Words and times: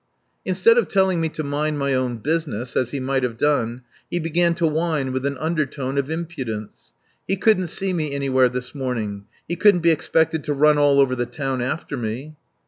Instead 0.45 0.79
of 0.79 0.87
telling 0.87 1.21
me 1.21 1.29
to 1.29 1.43
mind 1.43 1.77
my 1.77 1.93
own 1.93 2.17
business, 2.17 2.75
as 2.75 2.89
he 2.89 2.99
might 2.99 3.21
have 3.21 3.37
done, 3.37 3.83
he 4.09 4.17
began 4.17 4.55
to 4.55 4.65
whine 4.65 5.11
with 5.13 5.27
an 5.27 5.37
undertone 5.37 5.95
of 5.95 6.09
impudence. 6.09 6.91
He 7.27 7.35
couldn't 7.35 7.67
see 7.67 7.93
me 7.93 8.11
anywhere 8.15 8.49
this 8.49 8.73
morning. 8.73 9.25
He 9.47 9.55
couldn't 9.55 9.81
be 9.81 9.91
expected 9.91 10.43
to 10.45 10.53
run 10.55 10.79
all 10.79 10.99
over 10.99 11.15
the 11.15 11.27
town 11.27 11.61
after 11.61 11.97
me. 11.97 12.33